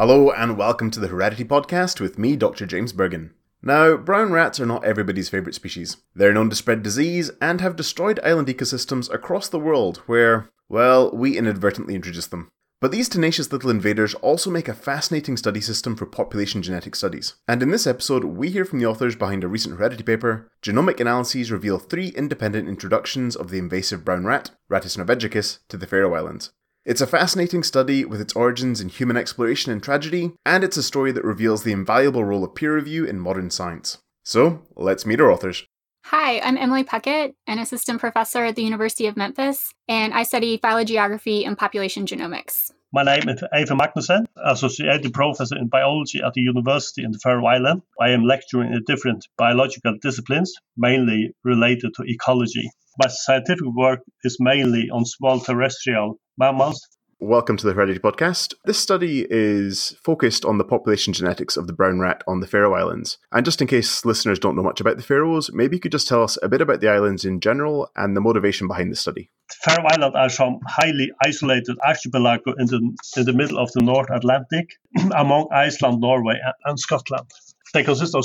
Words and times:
Hello 0.00 0.30
and 0.30 0.56
welcome 0.56 0.90
to 0.92 0.98
the 0.98 1.08
Heredity 1.08 1.44
Podcast 1.44 2.00
with 2.00 2.18
me, 2.18 2.34
Dr. 2.34 2.64
James 2.64 2.90
Bergen. 2.90 3.34
Now, 3.60 3.98
brown 3.98 4.32
rats 4.32 4.58
are 4.58 4.64
not 4.64 4.82
everybody's 4.82 5.28
favourite 5.28 5.54
species. 5.54 5.98
They're 6.14 6.32
known 6.32 6.48
to 6.48 6.56
spread 6.56 6.82
disease 6.82 7.30
and 7.38 7.60
have 7.60 7.76
destroyed 7.76 8.18
island 8.24 8.48
ecosystems 8.48 9.12
across 9.12 9.50
the 9.50 9.58
world 9.58 9.98
where, 10.06 10.48
well, 10.70 11.10
we 11.14 11.36
inadvertently 11.36 11.94
introduced 11.94 12.30
them. 12.30 12.48
But 12.80 12.92
these 12.92 13.10
tenacious 13.10 13.52
little 13.52 13.68
invaders 13.68 14.14
also 14.14 14.48
make 14.48 14.68
a 14.68 14.74
fascinating 14.74 15.36
study 15.36 15.60
system 15.60 15.96
for 15.96 16.06
population 16.06 16.62
genetic 16.62 16.96
studies. 16.96 17.34
And 17.46 17.62
in 17.62 17.70
this 17.70 17.86
episode, 17.86 18.24
we 18.24 18.48
hear 18.48 18.64
from 18.64 18.78
the 18.78 18.86
authors 18.86 19.16
behind 19.16 19.44
a 19.44 19.48
recent 19.48 19.76
Heredity 19.76 20.02
paper. 20.02 20.50
Genomic 20.62 20.98
analyses 21.00 21.52
reveal 21.52 21.78
three 21.78 22.08
independent 22.08 22.70
introductions 22.70 23.36
of 23.36 23.50
the 23.50 23.58
invasive 23.58 24.02
brown 24.06 24.24
rat, 24.24 24.52
Rattus 24.70 24.96
norvegicus, 24.96 25.58
to 25.68 25.76
the 25.76 25.86
Faroe 25.86 26.14
Islands. 26.14 26.52
It's 26.86 27.02
a 27.02 27.06
fascinating 27.06 27.62
study 27.62 28.06
with 28.06 28.22
its 28.22 28.32
origins 28.32 28.80
in 28.80 28.88
human 28.88 29.18
exploration 29.18 29.70
and 29.70 29.82
tragedy, 29.82 30.32
and 30.46 30.64
it's 30.64 30.78
a 30.78 30.82
story 30.82 31.12
that 31.12 31.24
reveals 31.24 31.62
the 31.62 31.72
invaluable 31.72 32.24
role 32.24 32.42
of 32.42 32.54
peer 32.54 32.74
review 32.74 33.04
in 33.04 33.20
modern 33.20 33.50
science. 33.50 33.98
So, 34.24 34.62
let's 34.76 35.04
meet 35.04 35.20
our 35.20 35.30
authors. 35.30 35.66
Hi, 36.06 36.40
I'm 36.40 36.56
Emily 36.56 36.82
Puckett, 36.82 37.34
an 37.46 37.58
assistant 37.58 38.00
professor 38.00 38.46
at 38.46 38.56
the 38.56 38.62
University 38.62 39.06
of 39.06 39.16
Memphis, 39.18 39.74
and 39.88 40.14
I 40.14 40.22
study 40.22 40.56
phylogeography 40.56 41.44
and 41.44 41.58
population 41.58 42.06
genomics. 42.06 42.70
My 42.94 43.02
name 43.02 43.28
is 43.28 43.44
Eva 43.54 43.74
Magnussen, 43.74 44.24
associate 44.42 45.12
professor 45.12 45.58
in 45.58 45.68
biology 45.68 46.22
at 46.26 46.32
the 46.32 46.40
University 46.40 47.04
in 47.04 47.12
the 47.12 47.18
Faroe 47.22 47.44
Islands. 47.44 47.84
I 48.00 48.08
am 48.08 48.24
lecturing 48.24 48.72
in 48.72 48.82
different 48.86 49.28
biological 49.36 49.98
disciplines, 50.00 50.54
mainly 50.78 51.34
related 51.44 51.92
to 51.96 52.04
ecology. 52.04 52.70
My 53.02 53.08
scientific 53.08 53.64
work 53.74 54.00
is 54.24 54.36
mainly 54.40 54.90
on 54.92 55.06
small 55.06 55.40
terrestrial 55.40 56.20
mammals. 56.36 56.86
Welcome 57.18 57.56
to 57.56 57.66
the 57.66 57.72
Heredity 57.72 57.98
Podcast. 57.98 58.52
This 58.66 58.78
study 58.78 59.26
is 59.30 59.96
focused 60.04 60.44
on 60.44 60.58
the 60.58 60.64
population 60.64 61.14
genetics 61.14 61.56
of 61.56 61.66
the 61.66 61.72
brown 61.72 62.00
rat 62.00 62.22
on 62.28 62.40
the 62.40 62.46
Faroe 62.46 62.74
Islands. 62.74 63.16
And 63.32 63.46
just 63.46 63.62
in 63.62 63.68
case 63.68 64.04
listeners 64.04 64.38
don't 64.38 64.54
know 64.54 64.62
much 64.62 64.82
about 64.82 64.98
the 64.98 65.02
Faroes, 65.02 65.50
maybe 65.50 65.76
you 65.76 65.80
could 65.80 65.92
just 65.92 66.08
tell 66.08 66.22
us 66.22 66.36
a 66.42 66.48
bit 66.50 66.60
about 66.60 66.82
the 66.82 66.90
islands 66.90 67.24
in 67.24 67.40
general 67.40 67.88
and 67.96 68.14
the 68.14 68.20
motivation 68.20 68.68
behind 68.68 68.92
the 68.92 68.96
study. 68.96 69.30
The 69.48 69.70
Faroe 69.70 69.88
Islands 69.92 70.16
are 70.16 70.28
some 70.28 70.58
highly 70.66 71.10
isolated 71.24 71.78
archipelago 71.82 72.52
in 72.58 72.66
the, 72.66 72.96
in 73.16 73.24
the 73.24 73.32
middle 73.32 73.56
of 73.56 73.72
the 73.72 73.80
North 73.80 74.10
Atlantic, 74.10 74.76
among 75.16 75.48
Iceland, 75.54 76.02
Norway, 76.02 76.34
and, 76.44 76.54
and 76.66 76.78
Scotland. 76.78 77.30
They 77.72 77.82
consist 77.82 78.14
of 78.14 78.24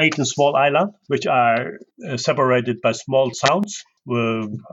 18 0.00 0.24
small 0.24 0.56
islands, 0.56 0.94
which 1.06 1.26
are 1.26 1.78
uh, 2.08 2.16
separated 2.16 2.80
by 2.80 2.90
small 2.90 3.30
sounds 3.32 3.84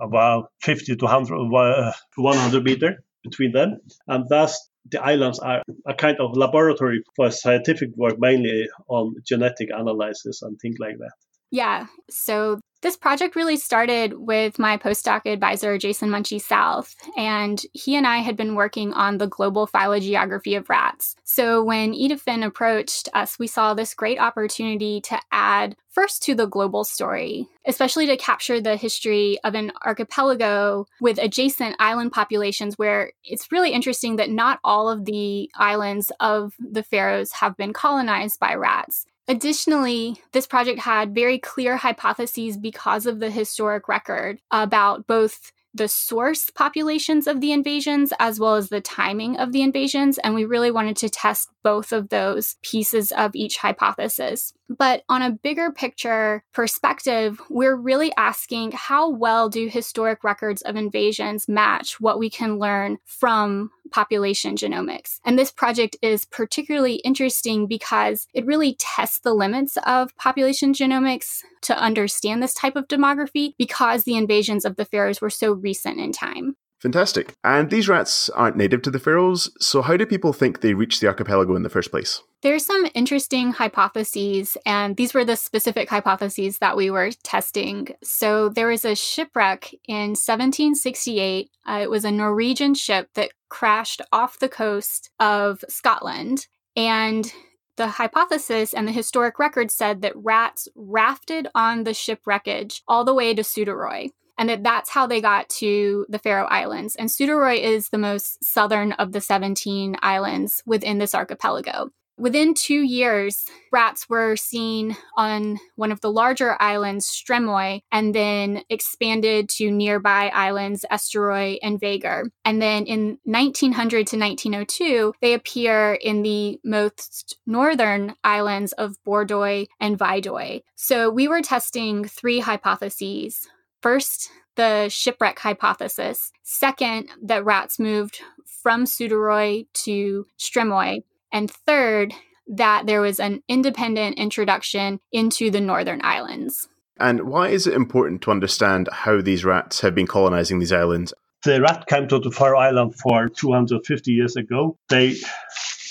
about 0.02 0.52
50 0.62 0.95
to 0.95 1.06
100, 1.06 1.56
uh, 1.56 1.92
100 2.16 2.64
meter 2.64 3.03
between 3.23 3.52
them. 3.52 3.80
And 4.08 4.28
thus, 4.30 4.70
the 4.89 5.02
islands 5.02 5.39
are 5.39 5.62
a 5.88 5.94
kind 5.94 6.17
of 6.20 6.36
laboratory 6.36 7.03
for 7.16 7.31
scientific 7.31 7.89
work, 7.95 8.20
mainly 8.20 8.67
on 8.88 9.16
genetic 9.26 9.70
analysis 9.72 10.42
and 10.42 10.59
things 10.59 10.78
like 10.80 10.98
that. 10.98 11.14
Yeah. 11.52 11.86
So 12.09 12.59
this 12.84 12.98
project 12.98 13.36
really 13.36 13.56
started 13.56 14.14
with 14.20 14.59
my 14.59 14.78
postdoc 14.78 15.26
advisor, 15.26 15.78
Jason 15.78 16.09
Munshi-South, 16.09 16.94
and 17.17 17.64
he 17.72 17.95
and 17.95 18.06
I 18.06 18.17
had 18.17 18.36
been 18.36 18.56
working 18.56 18.94
on 18.94 19.17
the 19.17 19.28
global 19.28 19.66
phylogeography 19.66 20.53
of 20.56 20.70
rats. 20.70 21.16
So 21.23 21.64
when 21.64 21.94
Eyðfinn 21.94 22.45
approached 22.45 23.08
us, 23.14 23.39
we 23.39 23.48
saw 23.48 23.73
this 23.73 23.94
great 23.95 24.20
opportunity 24.20 25.00
to 25.02 25.20
add 25.31 25.78
first 25.89 26.23
to 26.23 26.36
the 26.36 26.45
global 26.45 26.84
story, 26.84 27.48
especially 27.66 28.06
to 28.08 28.17
capture 28.17 28.59
the 28.59 28.76
history 28.76 29.38
of 29.44 29.56
an 29.56 29.72
archipelago 29.86 30.86
with 31.00 31.17
adjacent 31.20 31.76
island 31.80 32.11
populations 32.11 32.78
where 32.78 33.14
it's 33.23 33.52
really 33.52 33.72
interesting 33.72 34.17
that 34.17 34.30
not 34.30 34.59
all 34.64 34.89
of 34.89 35.06
the 35.06 35.50
islands 35.56 36.11
of 36.20 36.54
the 36.59 36.84
Faroes 36.84 37.31
have 37.31 37.56
been 37.56 37.72
colonized 37.72 38.39
by 38.39 38.54
rats. 38.56 39.06
Additionally, 39.28 40.22
this 40.34 40.48
project 40.48 40.80
had 40.80 41.16
very 41.16 41.40
clear 41.40 41.78
hypotheses 41.78 42.58
because 42.58 43.06
of 43.06 43.20
the 43.20 43.30
historic 43.30 43.88
record 43.88 44.39
about 44.52 45.08
both 45.08 45.52
the 45.73 45.88
source 45.88 46.50
populations 46.52 47.26
of 47.26 47.42
the 47.42 47.52
invasions 47.52 48.14
as 48.20 48.39
well 48.39 48.56
as 48.56 48.70
the 48.70 48.82
timing 48.82 49.38
of 49.38 49.52
the 49.52 49.64
invasions. 49.64 50.20
And 50.20 50.36
we 50.36 50.45
really 50.45 50.70
wanted 50.70 50.98
to 50.98 51.10
test 51.10 51.50
both 51.64 51.92
of 51.92 52.10
those 52.10 52.58
pieces 52.62 53.12
of 53.14 53.32
each 53.33 53.58
hypothesis. 53.58 54.54
But 54.70 55.04
on 55.10 55.22
a 55.22 55.32
bigger 55.32 55.72
picture 55.72 56.44
perspective, 56.54 57.42
we're 57.50 57.76
really 57.76 58.12
asking 58.17 58.73
how 58.73 59.10
well 59.10 59.50
do 59.50 59.67
historic 59.67 60.23
records 60.23 60.62
of 60.62 60.76
invasions 60.76 61.48
match 61.48 62.00
what 62.00 62.20
we 62.20 62.30
can 62.30 62.60
learn 62.60 63.00
from 63.06 63.72
population 63.93 64.55
genomics? 64.55 65.20
And 65.23 65.37
this 65.37 65.52
project 65.52 65.95
is 66.02 66.26
particularly 66.26 66.95
interesting 66.95 67.67
because 67.67 68.27
it 68.33 68.45
really 68.45 68.76
tests 68.80 69.20
the 69.20 69.33
limits 69.33 69.77
of 69.86 70.15
population 70.17 70.73
genomics 70.73 71.43
to 71.61 71.77
understand 71.77 72.42
this 72.42 72.53
type 72.53 72.76
of 72.76 72.87
demography 72.87 73.53
because 73.58 74.03
the 74.03 74.17
invasions 74.17 74.65
of 74.65 74.76
the 74.76 74.86
Faroes 74.86 75.21
were 75.21 75.30
so 75.30 75.53
recent 75.53 75.99
in 75.99 76.11
time. 76.11 76.55
Fantastic. 76.83 77.33
And 77.45 77.70
these 77.70 77.88
rats 77.88 78.27
aren't 78.32 78.58
native 78.58 78.82
to 78.82 78.92
the 78.92 78.99
Faroes, 78.99 79.49
so 79.58 79.82
how 79.82 79.95
do 79.95 80.05
people 80.05 80.33
think 80.33 80.60
they 80.60 80.73
reached 80.73 80.99
the 80.99 81.08
archipelago 81.08 81.55
in 81.55 81.64
the 81.64 81.70
first 81.70 81.92
place? 81.92 82.21
There's 82.42 82.66
some 82.66 82.86
interesting 82.94 83.54
hypotheses, 83.54 84.58
and 84.66 84.98
these 84.98 85.14
were 85.14 85.23
the 85.23 85.38
specific 85.38 85.89
hypotheses 85.89 86.58
that 86.58 86.76
we 86.76 86.92
were 86.92 87.11
testing. 87.23 87.95
So 88.04 88.49
there 88.49 88.67
was 88.67 88.83
a 88.83 88.98
shipwreck 88.98 89.73
in 89.88 90.10
1768. 90.10 91.49
Uh, 91.66 91.80
it 91.83 91.89
was 91.89 92.04
a 92.04 92.11
Norwegian 92.11 92.73
ship 92.73 93.08
that 93.14 93.32
crashed 93.48 94.02
off 94.11 94.39
the 94.39 94.50
coast 94.50 95.10
of 95.21 95.64
Scotland. 95.70 96.48
And 96.76 97.32
the 97.77 97.88
hypothesis 97.88 98.73
and 98.73 98.89
the 98.89 98.92
historic 98.92 99.39
record 99.39 99.71
said 99.71 100.02
that 100.02 100.17
rats 100.17 100.67
rafted 100.76 101.48
on 101.55 101.86
the 101.86 101.94
ship 101.94 102.20
wreckage 102.26 102.83
all 102.89 103.05
the 103.05 103.14
way 103.14 103.33
to 103.33 103.42
Suðuroy 103.42 104.11
and 104.38 104.49
that 104.49 104.64
that's 104.64 104.89
how 104.89 105.08
they 105.08 105.21
got 105.21 105.49
to 105.49 106.05
the 106.10 106.20
Faroe 106.20 106.45
Islands. 106.45 106.95
And 106.95 107.10
Suðuroy 107.10 107.60
is 107.60 107.89
the 107.89 107.98
most 107.98 108.44
southern 108.44 108.94
of 108.94 109.11
the 109.11 109.21
17 109.21 109.98
islands 110.02 110.64
within 110.66 110.98
this 110.98 111.16
archipelago. 111.16 111.89
Within 112.17 112.54
two 112.54 112.83
years, 112.83 113.48
rats 113.71 114.08
were 114.08 114.36
seen 114.36 114.95
on 115.17 115.58
one 115.76 115.92
of 115.92 116.02
the 116.02 116.11
larger 116.11 116.55
islands, 116.61 117.08
Streymoy, 117.08 117.82
and 117.92 118.14
then 118.14 118.61
expanded 118.70 119.49
to 119.49 119.71
nearby 119.71 120.30
islands, 120.30 120.86
Eysturoy 120.92 121.58
and 121.64 121.82
Vágar. 121.82 122.26
And 122.45 122.61
then 122.61 122.86
in 122.86 123.17
1900 123.23 124.08
to 124.08 124.17
1902, 124.17 125.14
they 125.21 125.33
appear 125.33 125.94
in 125.95 126.21
the 126.21 126.60
most 126.64 127.39
northern 127.48 128.13
islands 128.24 128.74
of 128.74 128.95
Borðoy 129.06 129.65
and 129.80 129.98
Viðoy. 129.98 130.62
So 130.75 131.10
we 131.10 131.27
were 131.27 131.42
testing 131.42 132.06
three 132.06 132.42
hypotheses. 132.42 133.48
First, 133.83 134.31
the 134.56 134.88
shipwreck 134.88 135.39
hypothesis. 135.39 136.31
Second, 136.42 137.10
that 137.21 137.44
rats 137.44 137.77
moved 137.77 138.21
from 138.45 138.86
Suðuroy 138.86 139.68
to 139.74 140.25
Streymoy. 140.39 141.04
And 141.33 141.51
third, 141.51 142.13
that 142.48 142.86
there 142.86 143.01
was 143.01 143.19
an 143.19 143.44
independent 143.50 144.18
introduction 144.18 145.01
into 145.12 145.51
the 145.51 145.60
northern 145.60 146.00
islands. 146.01 146.69
And 146.98 147.24
why 147.27 147.50
is 147.50 147.68
it 147.68 147.74
important 147.74 148.21
to 148.21 148.31
understand 148.31 148.88
how 148.89 149.19
these 149.19 149.44
rats 149.44 149.81
have 149.81 149.94
been 149.94 150.07
colonizing 150.07 150.60
these 150.60 150.71
islands? 150.71 151.13
The 151.44 151.60
rat 151.60 151.86
came 151.88 152.07
to 152.07 152.19
the 152.19 152.31
Faroe 152.31 152.60
Island 152.60 152.95
for 153.01 153.27
250 153.27 154.12
years 154.13 154.38
ago. 154.38 154.77
They 154.88 155.15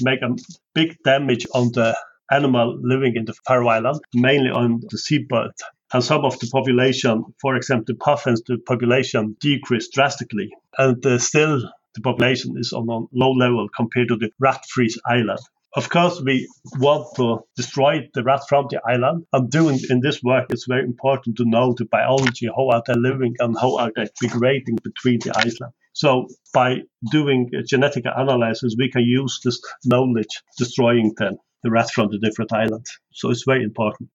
make 0.00 0.22
a 0.22 0.34
big 0.74 0.97
damage 1.04 1.47
on 1.54 1.72
the 1.72 1.94
animal 2.30 2.78
living 2.80 3.16
in 3.16 3.26
the 3.26 3.34
Faroe 3.47 3.69
Island, 3.69 4.00
mainly 4.14 4.48
on 4.48 4.80
the 4.88 4.97
seabird. 4.97 5.53
And 5.92 6.03
some 6.03 6.25
of 6.25 6.38
the 6.38 6.48
population, 6.50 7.25
for 7.41 7.54
example, 7.56 7.84
the 7.88 7.94
puffins, 7.94 8.42
the 8.47 8.58
population 8.58 9.36
decreased 9.41 9.92
drastically. 9.92 10.50
And 10.78 11.04
uh, 11.04 11.19
still 11.19 11.60
the 11.94 12.00
population 12.00 12.54
is 12.56 12.72
on 12.72 12.88
a 12.88 13.06
low 13.12 13.32
level 13.32 13.69
compared 13.69 14.08
to 14.08 14.16
the 14.16 14.30
rat-free 14.41 14.94
island. 15.06 15.38
Of 15.75 15.88
course, 15.88 16.20
we 16.22 16.48
want 16.78 17.15
to 17.16 17.41
destroy 17.56 18.09
the 18.15 18.22
rat 18.22 18.42
from 18.48 18.66
the 18.71 18.80
island. 18.86 19.27
And 19.33 19.50
doing 19.50 19.78
in 19.89 20.00
this 20.00 20.22
work, 20.22 20.47
it's 20.50 20.66
very 20.66 20.84
important 20.84 21.36
to 21.36 21.44
know 21.44 21.74
the 21.77 21.86
biology, 21.86 22.47
how 22.47 22.68
are 22.71 22.83
they 22.86 22.94
living 22.94 23.36
and 23.39 23.56
how 23.59 23.77
are 23.78 23.91
they 23.94 24.06
migrating 24.22 24.77
between 24.83 25.21
the 25.21 25.33
island. 25.36 25.72
So 25.94 26.28
by 26.54 26.83
doing 27.10 27.50
genetic 27.66 28.04
analysis, 28.06 28.77
we 28.78 28.91
can 28.91 29.03
use 29.03 29.41
this 29.44 29.60
knowledge 29.84 30.42
destroying 30.59 31.15
the, 31.16 31.36
the 31.62 31.71
rat 31.71 31.91
from 31.91 32.10
the 32.10 32.18
different 32.18 32.53
islands. 32.53 32.98
So 33.12 33.30
it's 33.30 33.44
very 33.47 33.62
important. 33.62 34.10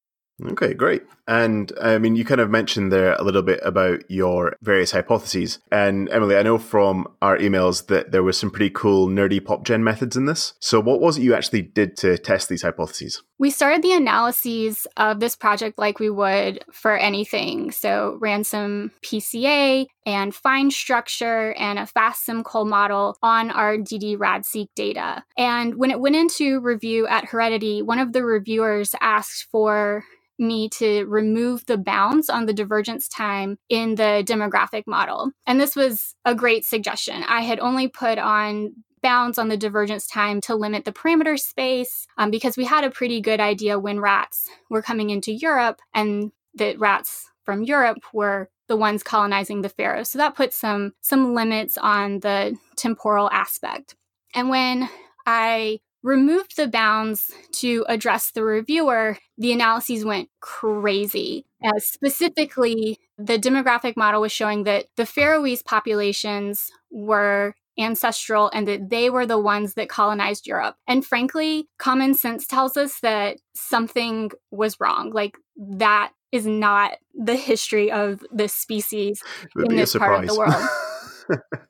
Okay, 0.45 0.73
great. 0.73 1.03
And 1.27 1.71
I 1.81 1.97
mean, 1.97 2.15
you 2.15 2.23
kind 2.23 2.39
of 2.39 2.49
mentioned 2.49 2.91
there 2.91 3.15
a 3.15 3.23
little 3.23 3.41
bit 3.41 3.59
about 3.63 4.09
your 4.09 4.55
various 4.61 4.91
hypotheses. 4.91 5.59
And 5.71 6.09
Emily, 6.09 6.37
I 6.37 6.43
know 6.43 6.57
from 6.57 7.07
our 7.21 7.37
emails 7.37 7.87
that 7.87 8.11
there 8.11 8.23
was 8.23 8.37
some 8.37 8.51
pretty 8.51 8.69
cool 8.69 9.07
nerdy 9.07 9.43
pop 9.43 9.65
gen 9.65 9.83
methods 9.83 10.15
in 10.15 10.25
this. 10.25 10.53
So, 10.59 10.79
what 10.79 11.01
was 11.01 11.17
it 11.17 11.23
you 11.23 11.33
actually 11.33 11.63
did 11.63 11.97
to 11.97 12.17
test 12.19 12.49
these 12.49 12.61
hypotheses? 12.61 13.23
We 13.39 13.49
started 13.49 13.81
the 13.81 13.93
analyses 13.93 14.87
of 14.95 15.19
this 15.19 15.35
project 15.35 15.77
like 15.77 15.99
we 15.99 16.09
would 16.09 16.63
for 16.71 16.95
anything. 16.95 17.71
So, 17.71 18.17
ran 18.21 18.43
some 18.43 18.91
PCA 19.01 19.87
and 20.05 20.33
fineSTRUCTURE 20.33 21.55
and 21.59 21.79
a 21.79 21.85
fastsimcoal 21.85 22.67
model 22.67 23.17
on 23.21 23.51
our 23.51 23.75
DD-RADseq 23.75 24.69
data. 24.75 25.23
And 25.35 25.75
when 25.75 25.91
it 25.91 25.99
went 25.99 26.15
into 26.15 26.61
review 26.61 27.07
at 27.07 27.25
Heredity, 27.25 27.81
one 27.81 27.99
of 27.99 28.13
the 28.13 28.23
reviewers 28.23 28.95
asked 29.01 29.47
for 29.51 30.05
me 30.39 30.69
to 30.69 31.05
remove 31.05 31.65
the 31.65 31.77
bounds 31.77 32.29
on 32.29 32.45
the 32.45 32.53
divergence 32.53 33.07
time 33.07 33.57
in 33.69 33.95
the 33.95 34.23
demographic 34.25 34.83
model. 34.87 35.31
And 35.45 35.59
this 35.59 35.75
was 35.75 36.15
a 36.25 36.35
great 36.35 36.65
suggestion. 36.65 37.23
I 37.23 37.41
had 37.41 37.59
only 37.59 37.87
put 37.87 38.17
on 38.17 38.73
bounds 39.01 39.37
on 39.37 39.47
the 39.47 39.57
divergence 39.57 40.07
time 40.07 40.41
to 40.41 40.55
limit 40.55 40.85
the 40.85 40.91
parameter 40.91 41.39
space 41.39 42.07
um, 42.17 42.31
because 42.31 42.57
we 42.57 42.65
had 42.65 42.83
a 42.83 42.89
pretty 42.89 43.21
good 43.21 43.39
idea 43.39 43.79
when 43.79 43.99
rats 43.99 44.49
were 44.69 44.81
coming 44.81 45.09
into 45.09 45.31
Europe 45.31 45.79
and 45.93 46.31
that 46.55 46.79
rats 46.79 47.29
from 47.43 47.63
Europe 47.63 47.99
were 48.11 48.49
the 48.67 48.75
ones 48.75 49.03
colonizing 49.03 49.61
the 49.61 49.69
Faroe. 49.69 50.03
So 50.03 50.17
that 50.17 50.35
put 50.35 50.53
some 50.53 50.93
some 51.01 51.33
limits 51.33 51.77
on 51.77 52.19
the 52.19 52.57
temporal 52.75 53.29
aspect. 53.31 53.95
And 54.33 54.49
when 54.49 54.89
I 55.25 55.79
removed 56.07 56.55
the 56.55 56.67
bounds 56.67 57.31
to 57.51 57.85
address 57.89 58.31
the 58.31 58.43
reviewer, 58.43 59.17
the 59.37 59.51
analyses 59.51 60.05
went 60.05 60.29
crazy. 60.39 61.45
Uh, 61.63 61.71
specifically, 61.79 62.97
the 63.17 63.37
demographic 63.37 63.97
model 63.97 64.21
was 64.21 64.31
showing 64.31 64.63
that 64.63 64.85
the 64.95 65.05
Faroese 65.05 65.61
populations 65.61 66.71
were 66.89 67.55
ancestral 67.77 68.49
and 68.53 68.67
that 68.67 68.89
they 68.89 69.09
were 69.09 69.25
the 69.25 69.37
ones 69.37 69.73
that 69.73 69.89
colonized 69.89 70.47
Europe. 70.47 70.77
And 70.87 71.05
frankly, 71.05 71.67
common 71.77 72.13
sense 72.13 72.47
tells 72.47 72.77
us 72.77 73.01
that 73.01 73.37
something 73.53 74.31
was 74.49 74.79
wrong. 74.79 75.11
Like 75.11 75.37
that 75.57 76.13
is 76.31 76.47
not 76.47 76.93
the 77.13 77.35
history 77.35 77.91
of 77.91 78.23
the 78.31 78.47
species 78.47 79.21
in 79.57 79.75
this 79.75 79.93
part 79.93 80.23
of 80.23 80.27
the 80.27 80.37
world. 80.37 80.55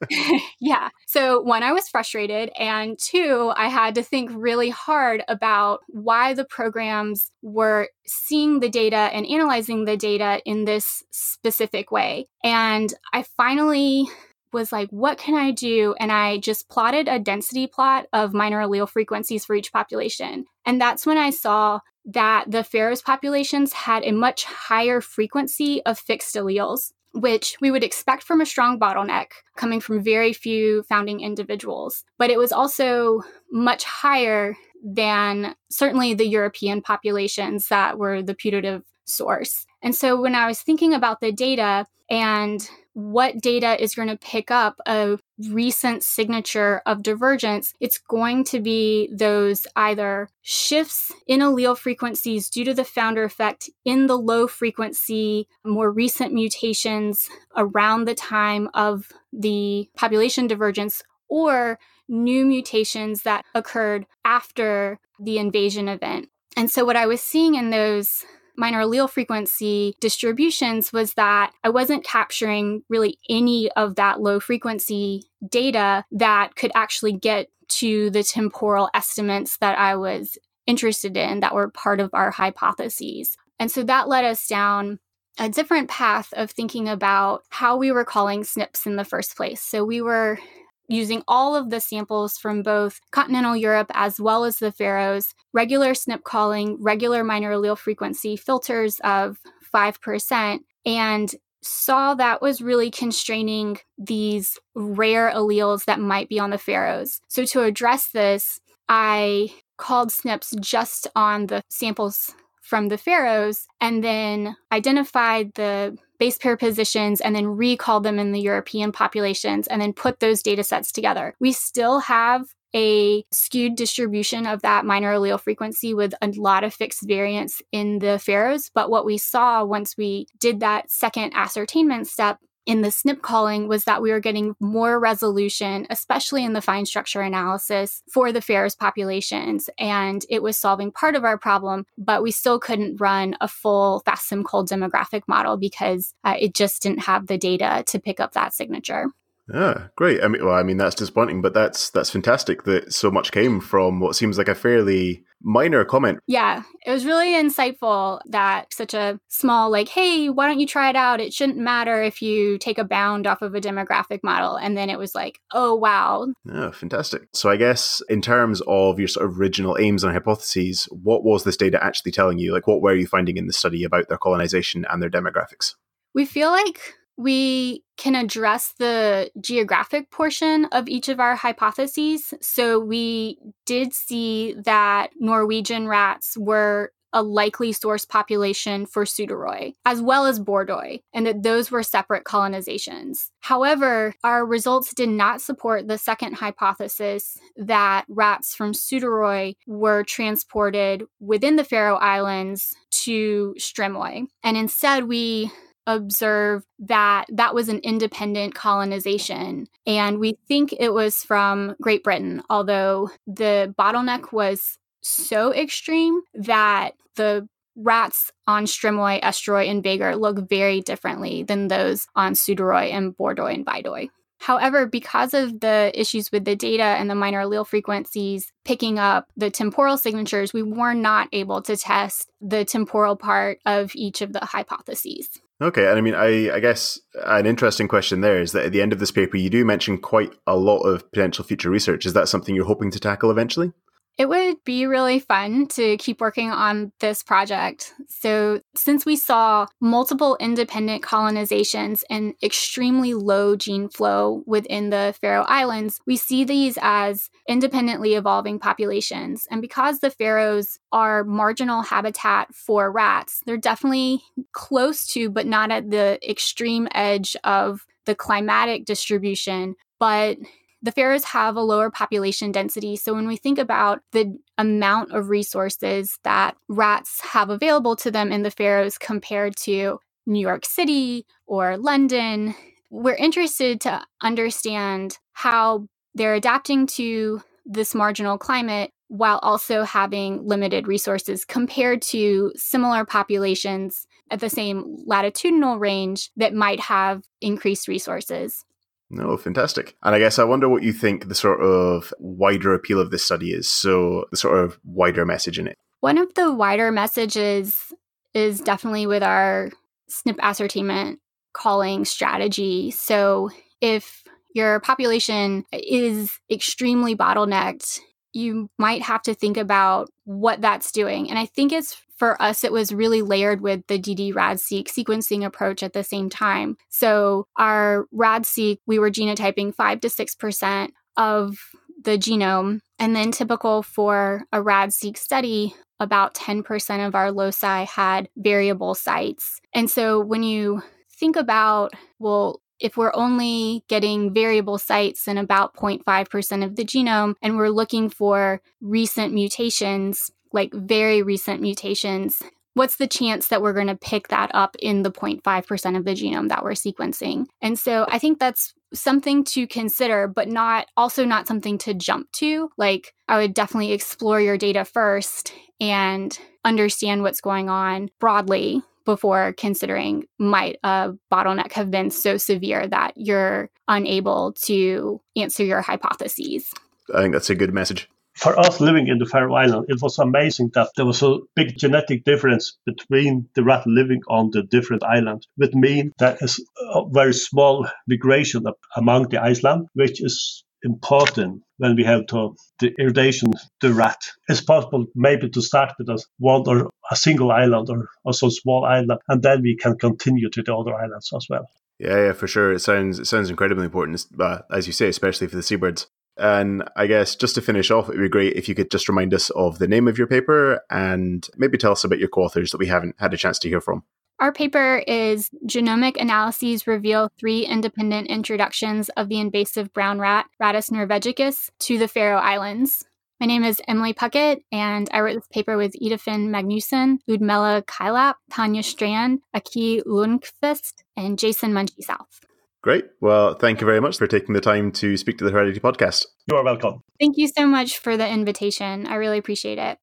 yeah. 0.59 0.89
So, 1.05 1.41
one, 1.41 1.63
I 1.63 1.73
was 1.73 1.87
frustrated. 1.89 2.51
And 2.57 2.97
two, 2.99 3.51
I 3.55 3.67
had 3.67 3.95
to 3.95 4.03
think 4.03 4.31
really 4.33 4.69
hard 4.69 5.23
about 5.27 5.81
why 5.87 6.33
the 6.33 6.45
programs 6.45 7.31
were 7.41 7.89
seeing 8.05 8.59
the 8.59 8.69
data 8.69 8.95
and 8.95 9.25
analyzing 9.25 9.85
the 9.85 9.97
data 9.97 10.41
in 10.45 10.65
this 10.65 11.03
specific 11.11 11.91
way. 11.91 12.27
And 12.43 12.93
I 13.13 13.23
finally 13.23 14.07
was 14.53 14.71
like, 14.71 14.89
what 14.89 15.17
can 15.17 15.35
I 15.35 15.51
do? 15.51 15.93
And 15.99 16.11
I 16.11 16.37
just 16.37 16.69
plotted 16.69 17.07
a 17.07 17.19
density 17.19 17.67
plot 17.67 18.07
of 18.13 18.33
minor 18.33 18.61
allele 18.61 18.89
frequencies 18.89 19.45
for 19.45 19.55
each 19.55 19.73
population. 19.73 20.45
And 20.65 20.79
that's 20.79 21.05
when 21.05 21.17
I 21.17 21.31
saw 21.31 21.81
that 22.05 22.45
the 22.49 22.63
Faroes 22.63 23.01
populations 23.01 23.73
had 23.73 24.05
a 24.05 24.11
much 24.11 24.45
higher 24.45 25.01
frequency 25.01 25.83
of 25.85 25.99
fixed 25.99 26.35
alleles 26.35 26.93
which 27.21 27.57
we 27.61 27.71
would 27.71 27.83
expect 27.83 28.23
from 28.23 28.41
a 28.41 28.45
strong 28.45 28.79
bottleneck 28.79 29.27
coming 29.55 29.79
from 29.79 30.03
very 30.03 30.33
few 30.33 30.83
founding 30.83 31.21
individuals. 31.21 32.03
But 32.17 32.29
it 32.29 32.37
was 32.37 32.51
also 32.51 33.21
much 33.51 33.83
higher 33.83 34.55
than 34.83 35.55
certainly 35.69 36.13
the 36.13 36.27
European 36.27 36.81
populations 36.81 37.69
that 37.69 37.97
were 37.97 38.21
the 38.21 38.35
putative 38.35 38.83
source. 39.05 39.65
And 39.81 39.95
so 39.95 40.19
when 40.19 40.35
I 40.35 40.47
was 40.47 40.61
thinking 40.61 40.93
about 40.93 41.21
the 41.21 41.31
data 41.31 41.85
and 42.09 42.67
what 42.93 43.41
data 43.41 43.81
is 43.81 43.95
going 43.95 44.07
to 44.07 44.17
pick 44.17 44.51
up 44.51 44.79
a 44.85 45.17
recent 45.49 46.03
signature 46.03 46.81
of 46.85 47.03
divergence, 47.03 47.73
it's 47.79 47.97
going 47.97 48.43
to 48.45 48.59
be 48.59 49.09
those 49.13 49.67
either 49.75 50.29
shifts 50.41 51.11
in 51.27 51.41
allele 51.41 51.77
frequencies 51.77 52.49
due 52.49 52.65
to 52.65 52.73
the 52.73 52.83
founder 52.83 53.23
effect 53.23 53.69
in 53.85 54.07
the 54.07 54.17
low 54.17 54.47
frequency, 54.47 55.47
more 55.63 55.91
recent 55.91 56.33
mutations 56.33 57.29
around 57.55 58.05
the 58.05 58.15
time 58.15 58.69
of 58.73 59.11
the 59.31 59.89
population 59.95 60.47
divergence, 60.47 61.03
or 61.29 61.77
new 62.07 62.45
mutations 62.45 63.23
that 63.23 63.45
occurred 63.53 64.05
after 64.23 64.99
the 65.19 65.37
invasion 65.37 65.87
event. 65.87 66.29
And 66.55 66.71
so, 66.71 66.85
what 66.85 66.95
I 66.95 67.05
was 67.05 67.21
seeing 67.21 67.55
in 67.55 67.69
those 67.69 68.25
minor 68.57 68.83
allele 68.83 69.09
frequency 69.09 69.95
distributions 69.99 70.91
was 70.91 71.13
that 71.13 71.51
I 71.63 71.69
wasn't 71.69 72.03
capturing 72.03 72.83
really 72.89 73.19
any 73.29 73.71
of 73.71 73.95
that 73.95 74.19
low 74.19 74.39
frequency 74.39 75.23
data 75.47 76.03
that 76.11 76.55
could 76.55 76.71
actually 76.75 77.13
get 77.13 77.47
to 77.69 78.09
the 78.09 78.23
temporal 78.23 78.89
estimates 78.93 79.57
that 79.57 79.77
I 79.77 79.95
was 79.95 80.37
interested 80.65 81.15
in 81.15 81.41
that 81.41 81.53
were 81.53 81.69
part 81.69 81.99
of 81.99 82.09
our 82.13 82.31
hypotheses. 82.31 83.37
And 83.59 83.71
so 83.71 83.83
that 83.83 84.07
led 84.07 84.25
us 84.25 84.47
down 84.47 84.99
a 85.39 85.49
different 85.49 85.89
path 85.89 86.33
of 86.33 86.51
thinking 86.51 86.89
about 86.89 87.43
how 87.49 87.77
we 87.77 87.91
were 87.91 88.05
calling 88.05 88.41
SNPs 88.41 88.85
in 88.85 88.95
the 88.95 89.05
first 89.05 89.37
place. 89.37 89.61
So 89.61 89.85
we 89.85 90.01
were 90.01 90.39
using 90.87 91.23
all 91.27 91.55
of 91.55 91.69
the 91.69 91.79
samples 91.79 92.37
from 92.37 92.63
both 92.63 92.99
continental 93.11 93.55
Europe 93.55 93.91
as 93.93 94.19
well 94.19 94.43
as 94.43 94.57
the 94.57 94.71
Faroes, 94.71 95.33
regular 95.53 95.91
SNP 95.91 96.23
calling, 96.23 96.77
regular 96.81 97.23
minor 97.23 97.51
allele 97.51 97.77
frequency 97.77 98.35
filters 98.35 98.99
of 99.03 99.39
5%, 99.73 100.59
and 100.85 101.35
saw 101.61 102.13
that 102.13 102.41
was 102.41 102.61
really 102.61 102.89
constraining 102.89 103.77
these 103.97 104.57
rare 104.75 105.31
alleles 105.33 105.85
that 105.85 105.99
might 105.99 106.29
be 106.29 106.39
on 106.39 106.51
the 106.51 106.57
Faroes. 106.57 107.19
So 107.27 107.45
to 107.45 107.63
address 107.63 108.09
this, 108.09 108.59
I 108.87 109.53
called 109.77 110.09
SNPs 110.09 110.59
just 110.59 111.07
on 111.15 111.47
the 111.47 111.61
samples 111.69 112.33
from 112.61 112.89
the 112.89 112.97
Faroes 112.97 113.67
and 113.79 114.03
then 114.03 114.55
identified 114.71 115.53
the 115.53 115.97
base 116.19 116.37
pair 116.37 116.57
positions 116.57 117.21
and 117.21 117.35
then 117.35 117.47
recall 117.47 117.99
them 117.99 118.19
in 118.19 118.31
the 118.31 118.41
European 118.41 118.91
populations 118.91 119.67
and 119.67 119.81
then 119.81 119.93
put 119.93 120.19
those 120.19 120.41
data 120.41 120.63
sets 120.63 120.91
together. 120.91 121.35
We 121.39 121.51
still 121.51 121.99
have 121.99 122.47
a 122.75 123.23
skewed 123.31 123.75
distribution 123.75 124.45
of 124.45 124.61
that 124.61 124.85
minor 124.85 125.13
allele 125.13 125.39
frequency 125.39 125.93
with 125.93 126.13
a 126.21 126.27
lot 126.35 126.63
of 126.63 126.73
fixed 126.73 127.07
variance 127.07 127.61
in 127.71 127.99
the 127.99 128.19
Faroes. 128.19 128.69
But 128.73 128.89
what 128.89 129.05
we 129.05 129.17
saw 129.17 129.63
once 129.63 129.95
we 129.97 130.27
did 130.39 130.59
that 130.59 130.91
second 130.91 131.33
ascertainment 131.33 132.07
step 132.07 132.39
in 132.67 132.81
the 132.81 132.89
SNP 132.89 133.21
calling 133.21 133.67
was 133.67 133.85
that 133.85 134.01
we 134.01 134.11
were 134.11 134.19
getting 134.19 134.53
more 134.59 134.99
resolution, 134.99 135.87
especially 135.89 136.43
in 136.43 136.51
the 136.51 136.61
fine 136.61 136.85
structure 136.85 137.21
analysis 137.21 138.03
for 138.11 138.33
the 138.33 138.41
Faroes 138.41 138.75
populations. 138.75 139.69
And 139.79 140.25
it 140.29 140.43
was 140.43 140.57
solving 140.57 140.91
part 140.91 141.15
of 141.15 141.23
our 141.23 141.37
problem, 141.37 141.85
but 141.97 142.21
we 142.21 142.31
still 142.31 142.59
couldn't 142.59 142.99
run 142.99 143.35
a 143.39 143.47
full 143.47 144.03
fastsimcoal 144.05 144.67
demographic 144.67 145.21
model 145.27 145.55
because 145.55 146.13
uh, 146.25 146.35
it 146.37 146.53
just 146.53 146.83
didn't 146.83 146.99
have 146.99 147.27
the 147.27 147.37
data 147.37 147.83
to 147.87 147.99
pick 147.99 148.19
up 148.19 148.33
that 148.33 148.53
signature. 148.53 149.07
Yeah, 149.53 149.87
great. 149.95 150.23
I 150.23 150.27
mean, 150.27 150.43
well, 150.45 150.55
I 150.55 150.63
mean 150.63 150.77
that's 150.77 150.95
disappointing, 150.95 151.41
but 151.41 151.53
that's 151.53 151.89
that's 151.89 152.09
fantastic 152.09 152.63
that 152.63 152.93
so 152.93 153.09
much 153.09 153.31
came 153.31 153.59
from 153.59 153.99
what 153.99 154.15
seems 154.15 154.37
like 154.37 154.47
a 154.47 154.55
fairly 154.55 155.23
minor 155.41 155.85
comment. 155.85 156.19
Yeah, 156.27 156.63
it 156.85 156.91
was 156.91 157.05
really 157.05 157.31
insightful 157.31 158.19
that 158.25 158.73
such 158.73 158.93
a 158.93 159.19
small 159.29 159.69
like, 159.69 159.87
hey, 159.87 160.29
why 160.29 160.47
don't 160.47 160.59
you 160.59 160.67
try 160.67 160.89
it 160.89 160.95
out? 160.95 161.21
It 161.21 161.33
shouldn't 161.33 161.57
matter 161.57 162.01
if 162.01 162.21
you 162.21 162.57
take 162.57 162.77
a 162.77 162.83
bound 162.83 163.27
off 163.27 163.41
of 163.41 163.55
a 163.55 163.61
demographic 163.61 164.19
model, 164.23 164.57
and 164.57 164.75
then 164.75 164.89
it 164.89 164.99
was 164.99 165.15
like, 165.15 165.39
oh 165.53 165.75
wow. 165.75 166.27
Yeah, 166.45 166.71
fantastic. 166.71 167.29
So 167.33 167.49
I 167.49 167.55
guess 167.55 168.01
in 168.09 168.21
terms 168.21 168.61
of 168.67 168.99
your 168.99 169.07
sort 169.07 169.27
of 169.27 169.39
original 169.39 169.77
aims 169.79 170.03
and 170.03 170.11
hypotheses, 170.11 170.89
what 170.91 171.23
was 171.23 171.43
this 171.43 171.57
data 171.57 171.81
actually 171.83 172.11
telling 172.11 172.39
you? 172.39 172.51
Like, 172.51 172.67
what 172.67 172.81
were 172.81 172.95
you 172.95 173.07
finding 173.07 173.37
in 173.37 173.47
the 173.47 173.53
study 173.53 173.83
about 173.83 174.09
their 174.09 174.17
colonization 174.17 174.85
and 174.89 175.01
their 175.01 175.09
demographics? 175.09 175.75
We 176.13 176.25
feel 176.25 176.49
like 176.49 176.95
we 177.17 177.83
can 177.97 178.15
address 178.15 178.73
the 178.77 179.31
geographic 179.41 180.11
portion 180.11 180.65
of 180.65 180.87
each 180.87 181.09
of 181.09 181.19
our 181.19 181.35
hypotheses. 181.35 182.33
So 182.41 182.79
we 182.79 183.39
did 183.65 183.93
see 183.93 184.55
that 184.65 185.09
Norwegian 185.19 185.87
rats 185.87 186.37
were 186.37 186.91
a 187.13 187.23
likely 187.23 187.71
source 187.71 188.05
population 188.05 188.85
for 188.85 189.05
Suðuroy, 189.05 189.73
as 189.85 190.01
well 190.01 190.25
as 190.25 190.39
Borðoy, 190.39 190.99
and 191.13 191.25
that 191.25 191.41
those 191.41 191.71
were 191.71 191.81
separate 191.81 192.25
colonizations. 192.25 193.29
However, 193.39 194.13
our 194.23 194.45
results 194.45 194.93
did 194.93 195.09
not 195.09 195.41
support 195.41 195.87
the 195.87 195.97
second 195.97 196.33
hypothesis 196.33 197.37
that 197.55 198.05
rats 198.09 198.53
from 198.53 198.73
Suðuroy 198.73 199.55
were 199.65 200.03
transported 200.03 201.05
within 201.19 201.55
the 201.55 201.63
Faroe 201.63 201.95
Islands 201.95 202.75
to 202.91 203.55
Streymoy. 203.57 204.27
And 204.43 204.57
instead, 204.57 205.07
we 205.07 205.49
observe 205.87 206.63
that 206.79 207.25
that 207.29 207.55
was 207.55 207.69
an 207.69 207.79
independent 207.79 208.53
colonization. 208.53 209.67
And 209.87 210.19
we 210.19 210.37
think 210.47 210.75
it 210.77 210.93
was 210.93 211.23
from 211.23 211.75
Great 211.81 212.03
Britain, 212.03 212.43
although 212.49 213.09
the 213.25 213.73
bottleneck 213.79 214.31
was 214.31 214.77
so 215.01 215.53
extreme 215.53 216.21
that 216.35 216.91
the 217.15 217.47
rats 217.77 218.31
on 218.47 218.65
Streymoy, 218.65 219.21
Eysturoy, 219.21 219.69
and 219.69 219.83
Vágar 219.83 220.19
look 220.19 220.49
very 220.49 220.81
differently 220.81 221.43
than 221.43 221.67
those 221.67 222.07
on 222.15 222.33
Suðuroy 222.33 222.91
and 222.91 223.15
Borðoy 223.15 223.53
and 223.53 223.65
Viðoy. 223.65 224.09
However, 224.39 224.85
because 224.85 225.33
of 225.33 225.61
the 225.61 225.91
issues 225.95 226.31
with 226.31 226.45
the 226.45 226.55
data 226.55 226.83
and 226.83 227.09
the 227.09 227.15
minor 227.15 227.43
allele 227.43 227.65
frequencies 227.65 228.51
picking 228.65 228.99
up 228.99 229.27
the 229.35 229.49
temporal 229.49 229.97
signatures, 229.97 230.53
we 230.53 230.61
were 230.61 230.93
not 230.93 231.27
able 231.31 231.61
to 231.63 231.75
test 231.75 232.29
the 232.39 232.63
temporal 232.63 233.15
part 233.15 233.59
of 233.65 233.95
each 233.95 234.21
of 234.21 234.33
the 234.33 234.45
hypotheses. 234.45 235.39
Okay, 235.59 235.87
and 235.87 235.97
I 235.97 236.01
mean, 236.01 236.13
I, 236.13 236.55
I 236.55 236.59
guess 236.59 236.99
an 237.25 237.47
interesting 237.47 237.87
question 237.87 238.21
there 238.21 238.39
is 238.39 238.51
that 238.51 238.65
at 238.65 238.71
the 238.71 238.81
end 238.81 238.93
of 238.93 238.99
this 238.99 239.09
paper, 239.09 239.37
you 239.37 239.49
do 239.49 239.65
mention 239.65 239.97
quite 239.97 240.31
a 240.45 240.55
lot 240.55 240.81
of 240.81 241.11
potential 241.11 241.43
future 241.43 241.71
research. 241.71 242.05
Is 242.05 242.13
that 242.13 242.27
something 242.27 242.53
you're 242.53 242.65
hoping 242.65 242.91
to 242.91 242.99
tackle 242.99 243.31
eventually? 243.31 243.73
It 244.17 244.27
would 244.27 244.63
be 244.63 244.87
really 244.87 245.19
fun 245.19 245.67
to 245.67 245.95
keep 245.97 246.21
working 246.21 246.49
on 246.49 246.91
this 246.99 247.21
project. 247.21 247.93
So, 248.09 248.61
since 248.75 249.05
we 249.05 249.15
saw 249.15 249.67
multiple 249.79 250.37
independent 250.39 251.03
colonizations 251.03 252.03
and 252.09 252.33
extremely 252.41 253.13
low 253.13 253.55
gene 253.55 253.89
flow 253.89 254.41
within 254.47 254.89
the 254.89 255.13
Faroe 255.21 255.43
Islands, 255.43 255.99
we 256.07 256.17
see 256.17 256.43
these 256.43 256.79
as 256.81 257.29
independently 257.47 258.15
evolving 258.15 258.57
populations. 258.57 259.47
And 259.51 259.61
because 259.61 259.99
the 259.99 260.09
Faroes 260.09 260.79
are 260.91 261.23
marginal 261.23 261.83
habitat 261.83 262.55
for 262.55 262.91
rats, 262.91 263.43
they're 263.45 263.55
definitely 263.55 264.23
close 264.51 265.05
to, 265.13 265.29
but 265.29 265.45
not 265.45 265.69
at 265.69 265.91
the 265.91 266.17
extreme 266.27 266.87
edge 266.95 267.37
of 267.43 267.85
the 268.07 268.15
climatic 268.15 268.85
distribution. 268.85 269.75
But 269.99 270.37
the 270.81 270.91
Faroes 270.91 271.23
have 271.25 271.55
a 271.55 271.61
lower 271.61 271.89
population 271.89 272.51
density. 272.51 272.95
So 272.95 273.13
when 273.13 273.27
we 273.27 273.37
think 273.37 273.57
about 273.57 274.01
the 274.11 274.37
amount 274.57 275.11
of 275.11 275.29
resources 275.29 276.19
that 276.23 276.55
rats 276.67 277.21
have 277.21 277.49
available 277.49 277.95
to 277.97 278.11
them 278.11 278.31
in 278.31 278.43
the 278.43 278.51
Faroes 278.51 278.97
compared 278.97 279.55
to 279.57 279.99
New 280.25 280.39
York 280.39 280.65
City 280.65 281.25
or 281.45 281.77
London, 281.77 282.53
we're 282.89 283.15
interested 283.15 283.81
to 283.81 284.01
understand 284.21 285.17
how 285.33 285.87
they're 286.13 286.35
adapting 286.35 286.87
to 286.87 287.41
this 287.65 287.93
marginal 287.93 288.37
climate 288.37 288.91
while 289.09 289.39
also 289.39 289.83
having 289.83 290.45
limited 290.45 290.87
resources 290.87 291.45
compared 291.45 292.01
to 292.01 292.51
similar 292.55 293.05
populations 293.05 294.05
at 294.29 294.39
the 294.39 294.49
same 294.49 294.97
latitudinal 295.05 295.79
range 295.79 296.29
that 296.35 296.53
might 296.53 296.79
have 296.79 297.23
increased 297.41 297.87
resources. 297.87 298.65
No, 299.09 299.37
fantastic. 299.37 299.95
And 300.03 300.13
I 300.13 300.19
guess 300.19 300.37
I 300.37 300.43
wonder 300.43 300.67
what 300.67 300.83
you 300.83 300.91
think 300.91 301.27
the 301.27 301.35
sort 301.35 301.61
of 301.61 302.13
wider 302.19 302.73
appeal 302.73 302.99
of 302.99 303.11
this 303.11 303.23
study 303.23 303.51
is. 303.51 303.69
So, 303.69 304.25
the 304.31 304.37
sort 304.37 304.59
of 304.59 304.79
wider 304.83 305.25
message 305.25 305.57
in 305.57 305.67
it. 305.67 305.75
One 306.01 306.17
of 306.17 306.33
the 306.33 306.53
wider 306.53 306.91
messages 306.91 307.93
is 308.33 308.59
definitely 308.59 309.07
with 309.07 309.23
our 309.23 309.71
SNP 310.09 310.39
ascertainment 310.39 311.19
calling 311.53 312.05
strategy. 312.05 312.91
So, 312.91 313.49
if 313.79 314.23
your 314.53 314.79
population 314.81 315.63
is 315.71 316.31
extremely 316.51 317.15
bottlenecked, 317.15 317.99
you 318.37 318.69
might 318.77 319.01
have 319.01 319.21
to 319.23 319.33
think 319.33 319.57
about 319.57 320.09
what 320.25 320.61
that's 320.61 320.91
doing. 320.91 321.29
And 321.29 321.39
I 321.39 321.45
think 321.45 321.73
it's 321.73 321.97
for 322.15 322.41
us, 322.41 322.63
it 322.63 322.71
was 322.71 322.93
really 322.93 323.21
layered 323.21 323.61
with 323.61 323.85
the 323.87 323.99
ddRADseq 323.99 324.85
sequencing 324.87 325.45
approach 325.45 325.83
at 325.83 325.93
the 325.93 326.03
same 326.03 326.29
time. 326.29 326.77
So 326.89 327.47
our 327.57 328.07
RADseq, 328.13 328.79
we 328.85 328.99
were 328.99 329.11
genotyping 329.11 329.73
5 329.75 330.01
to 330.01 330.07
6% 330.07 330.89
of 331.15 331.57
the 332.03 332.17
genome. 332.17 332.79
And 332.99 333.15
then 333.15 333.31
typical 333.31 333.83
for 333.83 334.43
a 334.51 334.61
RADseq 334.61 335.17
study, 335.17 335.75
about 335.99 336.33
10% 336.33 337.07
of 337.07 337.15
our 337.15 337.31
loci 337.31 337.83
had 337.85 338.29
variable 338.37 338.95
sites. 338.95 339.61
And 339.73 339.89
so 339.89 340.19
when 340.19 340.43
you 340.43 340.81
think 341.19 341.35
about, 341.35 341.91
well, 342.19 342.61
if 342.79 342.97
we're 342.97 343.15
only 343.15 343.83
getting 343.87 344.33
variable 344.33 344.77
sites 344.77 345.27
in 345.27 345.37
about 345.37 345.75
0.5% 345.75 346.63
of 346.63 346.75
the 346.75 346.85
genome 346.85 347.35
and 347.41 347.57
we're 347.57 347.69
looking 347.69 348.09
for 348.09 348.61
recent 348.81 349.33
mutations, 349.33 350.31
like 350.53 350.73
very 350.73 351.21
recent 351.21 351.61
mutations, 351.61 352.41
what's 352.73 352.97
the 352.97 353.07
chance 353.07 353.47
that 353.47 353.61
we're 353.61 353.73
going 353.73 353.87
to 353.87 353.95
pick 353.95 354.27
that 354.27 354.51
up 354.53 354.75
in 354.79 355.03
the 355.03 355.11
0.5% 355.11 355.97
of 355.97 356.05
the 356.05 356.11
genome 356.11 356.49
that 356.49 356.63
we're 356.63 356.71
sequencing? 356.71 357.45
And 357.61 357.77
so 357.77 358.05
I 358.09 358.19
think 358.19 358.39
that's 358.39 358.73
something 358.93 359.43
to 359.43 359.67
consider, 359.67 360.27
but 360.27 360.47
not 360.47 360.87
also 360.95 361.25
not 361.25 361.47
something 361.47 361.77
to 361.79 361.93
jump 361.93 362.31
to. 362.33 362.69
Like, 362.77 363.13
I 363.27 363.39
would 363.39 363.53
definitely 363.53 363.91
explore 363.91 364.39
your 364.39 364.57
data 364.57 364.85
first 364.85 365.53
and 365.81 366.37
understand 366.63 367.23
what's 367.23 367.41
going 367.41 367.69
on 367.69 368.09
broadly 368.19 368.81
before 369.07 369.53
considering 369.57 370.25
might 370.37 370.77
a 370.83 371.13
bottleneck 371.31 371.71
have 371.71 371.89
been 371.89 372.11
so 372.11 372.35
severe 372.37 372.85
that 372.87 373.13
you're 373.15 373.69
unable 373.87 374.51
to 374.65 375.21
answer 375.37 375.63
your 375.63 375.81
hypotheses. 375.81 376.69
I 377.15 377.21
think 377.21 377.33
that's 377.33 377.49
a 377.49 377.55
good 377.55 377.73
message 377.73 378.09
for 378.37 378.57
us 378.59 378.79
living 378.79 379.07
in 379.07 379.17
the 379.17 379.25
Faroe 379.25 379.55
Island, 379.55 379.87
it 379.89 379.99
was 380.01 380.19
amazing 380.19 380.69
that 380.75 380.91
there 380.95 381.05
was 381.05 381.23
a 381.23 381.39
big 381.55 381.75
genetic 381.75 382.23
difference 382.23 382.77
between 382.85 383.49
the 383.55 383.63
rat 383.63 383.87
living 383.87 384.21
on 384.29 384.51
the 384.51 384.61
different 384.61 385.03
islands. 385.03 385.47
It 385.57 385.73
mean 385.73 386.13
that 386.19 386.37
is 386.41 386.63
a 386.93 387.01
very 387.09 387.33
small 387.33 387.87
migration 388.07 388.63
among 388.95 389.29
the 389.29 389.41
island, 389.41 389.87
which 389.93 390.23
is 390.23 390.63
important 390.83 391.63
when 391.77 391.95
we 391.95 392.03
have 392.03 392.27
to 392.27 392.55
the 392.79 392.93
irradiation 392.99 393.53
the 393.81 393.93
rat. 393.93 394.19
It's 394.47 394.61
possible 394.61 395.05
maybe 395.15 395.49
to 395.49 395.61
start 395.61 395.93
with 395.97 396.09
a 396.09 396.23
one 396.39 396.63
or 396.67 396.89
a 397.11 397.15
single 397.15 397.51
island 397.51 397.89
or, 397.89 398.09
or 398.23 398.33
some 398.33 398.51
small 398.51 398.85
island, 398.85 399.19
and 399.27 399.41
then 399.41 399.61
we 399.61 399.75
can 399.75 399.97
continue 399.97 400.49
to 400.49 400.63
the 400.63 400.75
other 400.75 400.95
islands 400.95 401.29
as 401.35 401.47
well. 401.49 401.67
Yeah, 401.99 402.27
yeah, 402.27 402.33
for 402.33 402.47
sure. 402.47 402.73
It 402.73 402.79
sounds 402.79 403.19
it 403.19 403.25
sounds 403.25 403.49
incredibly 403.49 403.85
important, 403.85 404.25
uh, 404.39 404.59
as 404.71 404.87
you 404.87 404.93
say, 404.93 405.07
especially 405.07 405.47
for 405.47 405.55
the 405.55 405.63
seabirds. 405.63 406.07
And 406.37 406.87
I 406.95 407.07
guess 407.07 407.35
just 407.35 407.55
to 407.55 407.61
finish 407.61 407.89
off, 407.89 408.09
it'd 408.09 408.21
be 408.21 408.29
great 408.29 408.53
if 408.53 408.69
you 408.69 408.75
could 408.75 408.91
just 408.91 409.09
remind 409.09 409.33
us 409.33 409.49
of 409.51 409.79
the 409.79 409.87
name 409.87 410.07
of 410.07 410.19
your 410.19 410.27
paper 410.27 410.81
and 410.91 411.47
maybe 411.57 411.79
tell 411.79 411.93
us 411.93 412.03
about 412.03 412.19
your 412.19 412.27
co 412.27 412.43
authors 412.43 412.71
that 412.71 412.77
we 412.77 412.87
haven't 412.87 413.15
had 413.17 413.33
a 413.33 413.37
chance 413.37 413.57
to 413.59 413.69
hear 413.69 413.81
from. 413.81 414.03
Our 414.39 414.51
paper 414.51 415.03
is 415.07 415.49
Genomic 415.65 416.15
Analyses 416.21 416.85
Reveal 416.85 417.31
Three 417.39 417.65
Independent 417.65 418.27
Introductions 418.27 419.09
of 419.17 419.29
the 419.29 419.39
Invasive 419.39 419.91
Brown 419.93 420.19
Rat, 420.19 420.45
Rattus 420.61 420.91
norvegicus, 420.91 421.71
to 421.79 421.97
the 421.97 422.07
Faroe 422.07 422.37
Islands. 422.37 423.03
My 423.39 423.47
name 423.47 423.63
is 423.63 423.81
Emily 423.87 424.13
Puckett, 424.13 424.57
and 424.71 425.09
I 425.11 425.21
wrote 425.21 425.33
this 425.33 425.47
paper 425.51 425.75
with 425.75 425.95
Eyðfinn 425.99 426.49
Magnussen, 426.49 427.17
Ludmila 427.27 427.81
Khlyap, 427.87 428.35
Tanya 428.51 428.83
Strand, 428.83 429.39
Åke 429.55 430.03
Lundkvist, 430.05 430.93
and 431.15 431.39
Jason 431.39 431.73
Munshi-South. 431.73 432.41
Great. 432.83 433.05
Well, 433.19 433.55
thank 433.55 433.81
you 433.81 433.87
very 433.87 433.99
much 433.99 434.19
for 434.19 434.27
taking 434.27 434.53
the 434.53 434.61
time 434.61 434.91
to 434.93 435.17
speak 435.17 435.39
to 435.39 435.45
the 435.45 435.51
Heredity 435.51 435.79
podcast. 435.79 436.27
You 436.45 436.57
are 436.57 436.63
welcome. 436.63 437.01
Thank 437.19 437.37
you 437.37 437.47
so 437.47 437.65
much 437.65 437.97
for 437.97 438.15
the 438.15 438.29
invitation. 438.29 439.07
I 439.07 439.15
really 439.15 439.39
appreciate 439.39 439.79
it. 439.79 439.97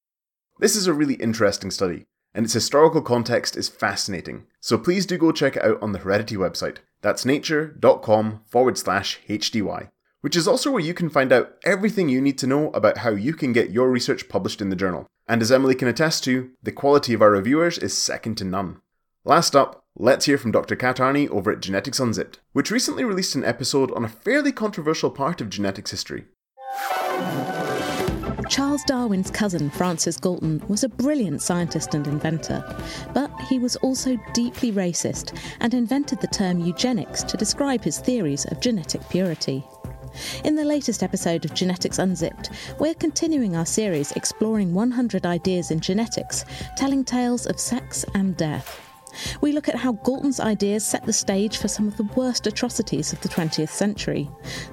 This 0.59 0.75
is 0.75 0.87
a 0.87 0.93
really 0.93 1.15
interesting 1.15 1.71
study, 1.71 2.05
and 2.35 2.43
its 2.43 2.53
historical 2.53 3.01
context 3.01 3.55
is 3.55 3.69
fascinating. 3.69 4.45
So 4.59 4.77
please 4.77 5.05
do 5.05 5.17
go 5.17 5.31
check 5.31 5.55
it 5.55 5.63
out 5.63 5.81
on 5.81 5.93
the 5.93 5.99
Heredity 5.99 6.35
website. 6.35 6.77
That's 7.01 7.25
nature.com 7.25 8.41
forward 8.45 8.77
slash 8.77 9.21
HDY, 9.29 9.89
which 10.19 10.35
is 10.35 10.47
also 10.47 10.69
where 10.69 10.83
you 10.83 10.93
can 10.93 11.09
find 11.09 11.31
out 11.31 11.53
everything 11.63 12.09
you 12.09 12.19
need 12.19 12.37
to 12.39 12.47
know 12.47 12.71
about 12.71 12.99
how 12.99 13.11
you 13.11 13.33
can 13.33 13.53
get 13.53 13.71
your 13.71 13.89
research 13.89 14.27
published 14.27 14.61
in 14.61 14.69
the 14.69 14.75
journal. 14.75 15.07
And 15.27 15.41
as 15.41 15.51
Emily 15.51 15.75
can 15.75 15.87
attest 15.87 16.25
to, 16.25 16.51
the 16.61 16.73
quality 16.73 17.13
of 17.13 17.21
our 17.21 17.31
reviewers 17.31 17.77
is 17.77 17.97
second 17.97 18.35
to 18.35 18.43
none. 18.43 18.81
Last 19.23 19.55
up, 19.55 19.85
let's 19.95 20.25
hear 20.25 20.37
from 20.37 20.51
Dr. 20.51 20.75
Kat 20.75 20.97
Arney 20.97 21.29
over 21.29 21.51
at 21.51 21.61
Genetics 21.61 22.01
Unzipped, 22.01 22.41
which 22.51 22.69
recently 22.69 23.05
released 23.05 23.35
an 23.35 23.45
episode 23.45 23.91
on 23.93 24.03
a 24.03 24.09
fairly 24.09 24.51
controversial 24.51 25.09
part 25.09 25.39
of 25.39 25.49
genetics 25.49 25.91
history. 25.91 26.25
Charles 28.49 28.83
Darwin's 28.83 29.31
cousin, 29.31 29.69
Francis 29.71 30.17
Galton, 30.17 30.61
was 30.67 30.83
a 30.83 30.89
brilliant 30.89 31.41
scientist 31.41 31.95
and 31.95 32.05
inventor, 32.05 32.63
but 33.13 33.31
he 33.49 33.57
was 33.57 33.75
also 33.77 34.17
deeply 34.33 34.71
racist 34.71 35.37
and 35.61 35.73
invented 35.73 36.21
the 36.21 36.27
term 36.27 36.59
eugenics 36.59 37.23
to 37.23 37.37
describe 37.37 37.83
his 37.83 37.99
theories 37.99 38.45
of 38.45 38.59
genetic 38.59 39.01
purity. 39.09 39.63
In 40.43 40.55
the 40.55 40.63
latest 40.63 41.01
episode 41.01 41.43
of 41.43 41.53
Genetics 41.53 41.99
Unzipped, 41.99 42.51
we're 42.79 42.93
continuing 42.93 43.55
our 43.55 43.65
series 43.65 44.11
exploring 44.13 44.73
100 44.73 45.25
ideas 45.25 45.71
in 45.71 45.79
genetics, 45.79 46.45
telling 46.77 47.03
tales 47.03 47.47
of 47.47 47.59
sex 47.59 48.05
and 48.13 48.37
death. 48.37 48.94
We 49.41 49.51
look 49.51 49.67
at 49.69 49.75
how 49.75 49.93
Galton's 49.93 50.39
ideas 50.39 50.85
set 50.85 51.05
the 51.05 51.13
stage 51.13 51.57
for 51.57 51.67
some 51.67 51.87
of 51.87 51.97
the 51.97 52.09
worst 52.15 52.47
atrocities 52.47 53.13
of 53.13 53.21
the 53.21 53.29
20th 53.29 53.69
century, 53.69 54.29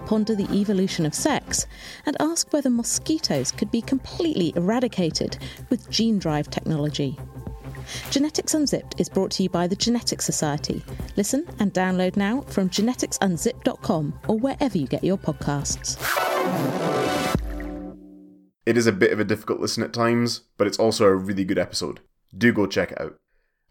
ponder 0.07 0.35
the 0.35 0.51
evolution 0.53 1.07
of 1.07 1.15
sex, 1.15 1.67
and 2.07 2.17
ask 2.21 2.53
whether 2.53 2.71
mosquitoes 2.71 3.53
could 3.53 3.71
be 3.71 3.83
completely 3.83 4.53
eradicated 4.57 5.39
with 5.71 5.91
gene 5.91 6.19
drive 6.19 6.51
technology. 6.51 7.19
Genetics 8.11 8.55
Unzipped 8.55 9.01
is 9.01 9.09
brought 9.09 9.31
to 9.33 9.43
you 9.43 9.49
by 9.49 9.67
the 9.67 9.77
Genetics 9.77 10.25
Society. 10.25 10.83
Listen 11.17 11.47
and 11.59 11.73
download 11.73 12.17
now 12.17 12.43
from 12.43 12.71
geneticsunzipped.com 12.71 14.21
or 14.29 14.39
wherever 14.39 14.79
you 14.79 14.87
get 14.87 15.05
your 15.05 15.19
podcasts. 15.19 15.99
It 18.65 18.77
is 18.77 18.87
a 18.87 18.93
bit 18.93 19.13
of 19.13 19.19
a 19.19 19.25
difficult 19.25 19.61
listen 19.61 19.83
at 19.83 19.93
times, 19.93 20.43
but 20.57 20.67
it's 20.67 20.79
also 20.79 21.05
a 21.07 21.15
really 21.15 21.45
good 21.45 21.59
episode. 21.59 22.01
do 22.37 22.53
go 22.53 22.67
check 22.67 22.93
it 22.93 23.01
out. 23.01 23.19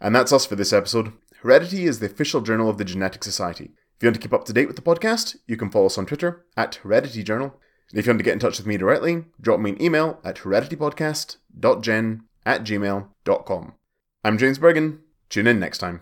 And 0.02 0.16
that's 0.16 0.34
us 0.34 0.46
for 0.46 0.56
this 0.56 0.74
episode. 0.74 1.14
Heredity 1.42 1.86
is 1.86 2.00
the 2.00 2.08
official 2.08 2.42
journal 2.42 2.70
of 2.70 2.78
the 2.78 2.86
Genetic 2.86 3.24
Society. 3.24 3.66
If 3.66 4.04
you 4.04 4.08
want 4.08 4.16
to 4.16 4.22
keep 4.22 4.34
up 4.34 4.46
to 4.46 4.54
date 4.54 4.68
with 4.68 4.76
the 4.76 4.82
podcast, 4.82 5.38
you 5.48 5.56
can 5.56 5.70
follow 5.70 5.86
us 5.86 5.98
on 5.98 6.08
Twitter 6.08 6.44
at 6.58 6.76
Heredity 6.76 7.24
Journal. 7.24 7.56
And 7.92 8.00
if 8.00 8.06
you 8.06 8.12
want 8.12 8.20
to 8.20 8.24
get 8.24 8.34
in 8.34 8.40
touch 8.40 8.58
with 8.58 8.66
me 8.66 8.78
directly, 8.78 9.26
drop 9.40 9.60
me 9.60 9.72
an 9.72 9.82
email 9.82 10.20
at 10.24 10.38
hereditypodcast.gen 10.38 12.24
at 12.46 12.64
gmail.com. 12.64 13.74
I'm 14.24 14.38
James 14.38 14.58
Bergen. 14.58 15.02
Tune 15.30 15.48
in 15.48 15.60
next 15.60 15.78
time. 15.78 16.02